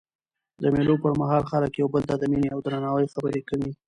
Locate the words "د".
0.61-0.63, 2.17-2.23